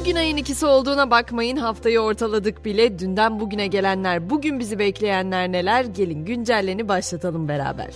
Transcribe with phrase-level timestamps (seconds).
[0.00, 2.98] Bugün ayın ikisi olduğuna bakmayın haftayı ortaladık bile.
[2.98, 5.84] Dünden bugüne gelenler, bugün bizi bekleyenler neler?
[5.84, 7.90] Gelin güncelleni başlatalım beraber.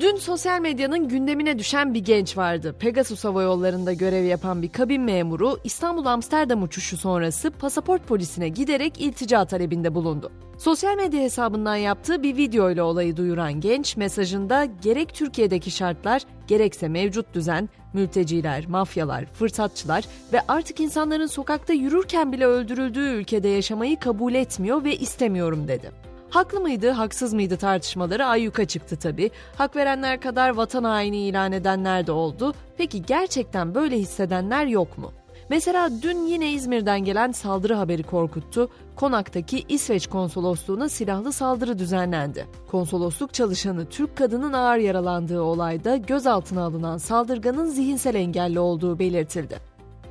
[0.00, 2.74] Dün sosyal medyanın gündemine düşen bir genç vardı.
[2.78, 9.44] Pegasus Hava Yolları'nda görev yapan bir kabin memuru İstanbul-Amsterdam uçuşu sonrası pasaport polisine giderek iltica
[9.44, 10.32] talebinde bulundu.
[10.58, 16.88] Sosyal medya hesabından yaptığı bir video ile olayı duyuran genç mesajında gerek Türkiye'deki şartlar gerekse
[16.88, 24.34] mevcut düzen, mülteciler, mafyalar, fırsatçılar ve artık insanların sokakta yürürken bile öldürüldüğü ülkede yaşamayı kabul
[24.34, 25.90] etmiyor ve istemiyorum dedi.
[26.30, 29.30] Haklı mıydı, haksız mıydı tartışmaları ayyuka çıktı tabi.
[29.56, 32.54] Hak verenler kadar vatan haini ilan edenler de oldu.
[32.76, 35.12] Peki gerçekten böyle hissedenler yok mu?
[35.50, 38.68] Mesela dün yine İzmir'den gelen saldırı haberi korkuttu.
[38.96, 42.46] Konak'taki İsveç konsolosluğuna silahlı saldırı düzenlendi.
[42.70, 49.58] Konsolosluk çalışanı Türk kadının ağır yaralandığı olayda gözaltına alınan saldırganın zihinsel engelli olduğu belirtildi.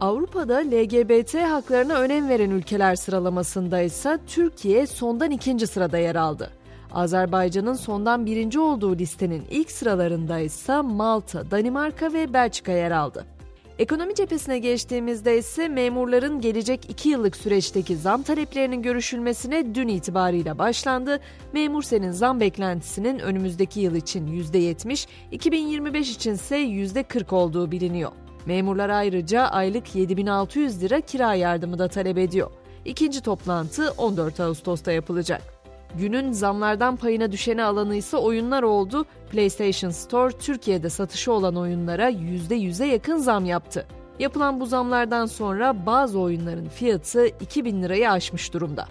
[0.00, 6.50] Avrupa'da LGBT haklarına önem veren ülkeler sıralamasında ise Türkiye sondan ikinci sırada yer aldı.
[6.92, 13.33] Azerbaycan'ın sondan birinci olduğu listenin ilk sıralarında ise Malta, Danimarka ve Belçika yer aldı.
[13.78, 21.20] Ekonomi cephesine geçtiğimizde ise memurların gelecek 2 yıllık süreçteki zam taleplerinin görüşülmesine dün itibariyle başlandı.
[21.52, 28.12] Memur senin zam beklentisinin önümüzdeki yıl için %70, 2025 için ise %40 olduğu biliniyor.
[28.46, 32.50] Memurlar ayrıca aylık 7600 lira kira yardımı da talep ediyor.
[32.84, 35.53] İkinci toplantı 14 Ağustos'ta yapılacak.
[35.98, 39.04] Günün zamlardan payına düşeni alanı ise oyunlar oldu.
[39.30, 43.86] PlayStation Store Türkiye'de satışı olan oyunlara %100'e yakın zam yaptı.
[44.18, 48.86] Yapılan bu zamlardan sonra bazı oyunların fiyatı 2000 lirayı aşmış durumda.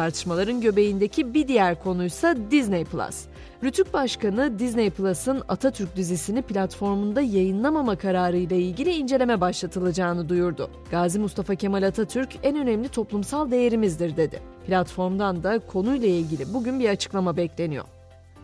[0.00, 3.24] Tartışmaların göbeğindeki bir diğer konuysa Disney Plus.
[3.64, 10.70] Rütük Başkanı Disney Plus'ın Atatürk dizisini platformunda yayınlamama kararı ile ilgili inceleme başlatılacağını duyurdu.
[10.90, 14.40] Gazi Mustafa Kemal Atatürk en önemli toplumsal değerimizdir dedi.
[14.66, 17.84] Platformdan da konuyla ilgili bugün bir açıklama bekleniyor.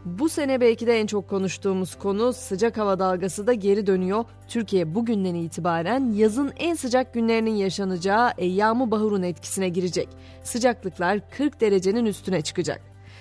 [0.06, 4.24] Bu sene belki de en çok konuştuğumuz konu sıcak hava dalgası da geri dönüyor.
[4.48, 10.08] Türkiye bugünden itibaren yazın en sıcak günlerinin yaşanacağı Eyyam-ı Bahur'un etkisine girecek.
[10.42, 12.80] Sıcaklıklar 40 derecenin üstüne çıkacak.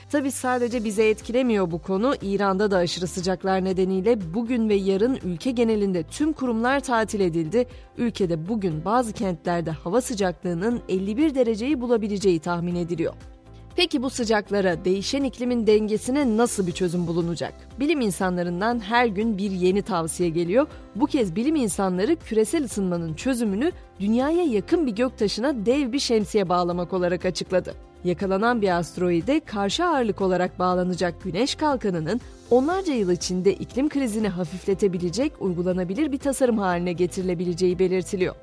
[0.09, 2.16] Tabi sadece bize etkilemiyor bu konu.
[2.22, 7.67] İran'da da aşırı sıcaklar nedeniyle bugün ve yarın ülke genelinde tüm kurumlar tatil edildi.
[7.97, 13.13] Ülkede bugün bazı kentlerde hava sıcaklığının 51 dereceyi bulabileceği tahmin ediliyor.
[13.75, 17.53] Peki bu sıcaklara, değişen iklimin dengesine nasıl bir çözüm bulunacak?
[17.80, 20.68] Bilim insanlarından her gün bir yeni tavsiye geliyor.
[20.96, 26.94] Bu kez bilim insanları küresel ısınmanın çözümünü dünyaya yakın bir göktaşına dev bir şemsiye bağlamak
[26.94, 27.74] olarak açıkladı.
[28.03, 32.22] Yakalanan bir asteroide karşı ağırlık olarak bağlanacak güneş kalkanının
[32.52, 38.35] onlarca yıl içinde iklim krizini hafifletebilecek uygulanabilir bir tasarım haline getirilebileceği belirtiliyor.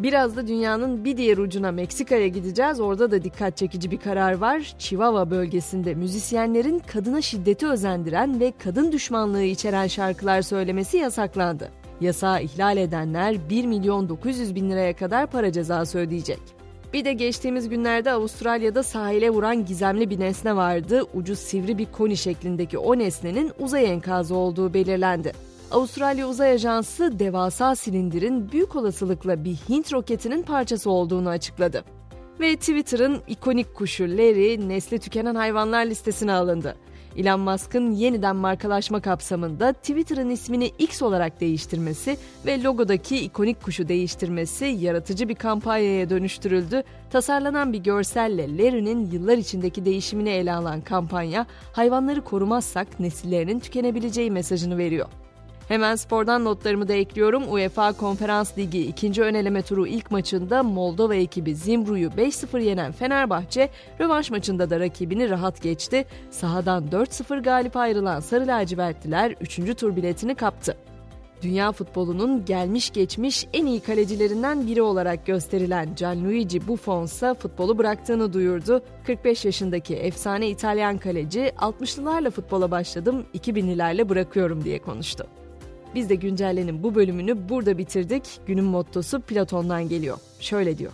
[0.00, 2.80] Biraz da dünyanın bir diğer ucuna Meksika'ya gideceğiz.
[2.80, 4.74] Orada da dikkat çekici bir karar var.
[4.78, 11.70] Chihuahua bölgesinde müzisyenlerin kadına şiddeti özendiren ve kadın düşmanlığı içeren şarkılar söylemesi yasaklandı.
[12.00, 16.40] Yasağı ihlal edenler 1 milyon 900 bin liraya kadar para cezası ödeyecek.
[16.92, 21.02] Bir de geçtiğimiz günlerde Avustralya'da sahile vuran gizemli bir nesne vardı.
[21.14, 25.32] Ucu sivri bir koni şeklindeki o nesnenin uzay enkazı olduğu belirlendi.
[25.70, 31.84] Avustralya Uzay Ajansı devasa silindirin büyük olasılıkla bir Hint roketinin parçası olduğunu açıkladı.
[32.40, 36.76] Ve Twitter'ın ikonik kuşu Larry nesli tükenen hayvanlar listesine alındı.
[37.16, 44.64] Elon Musk'ın yeniden markalaşma kapsamında Twitter'ın ismini X olarak değiştirmesi ve logodaki ikonik kuşu değiştirmesi
[44.64, 46.82] yaratıcı bir kampanyaya dönüştürüldü.
[47.10, 54.78] Tasarlanan bir görselle Larry'nin yıllar içindeki değişimini ele alan kampanya, hayvanları korumazsak nesillerinin tükenebileceği mesajını
[54.78, 55.08] veriyor.
[55.68, 57.52] Hemen spordan notlarımı da ekliyorum.
[57.52, 63.68] UEFA Konferans Ligi ikinci öneleme turu ilk maçında Moldova ekibi Zimbru'yu 5-0 yenen Fenerbahçe,
[64.00, 66.04] rövanş maçında da rakibini rahat geçti.
[66.30, 69.76] Sahadan 4-0 galip ayrılan Sarı Lacivertliler 3.
[69.76, 70.76] tur biletini kaptı.
[71.42, 78.32] Dünya futbolunun gelmiş geçmiş en iyi kalecilerinden biri olarak gösterilen Gianluigi Buffon ise futbolu bıraktığını
[78.32, 78.82] duyurdu.
[79.06, 85.26] 45 yaşındaki efsane İtalyan kaleci 60'lılarla futbola başladım, 2000'lilerle bırakıyorum diye konuştu.
[85.94, 88.40] Biz de güncellenin bu bölümünü burada bitirdik.
[88.46, 90.18] Günün mottosu Platon'dan geliyor.
[90.40, 90.92] Şöyle diyor.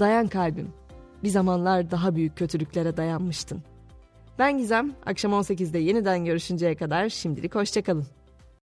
[0.00, 0.68] Dayan kalbim.
[1.22, 3.62] Bir zamanlar daha büyük kötülüklere dayanmıştın.
[4.38, 4.92] Ben Gizem.
[5.06, 8.06] Akşam 18'de yeniden görüşünceye kadar şimdilik hoşçakalın.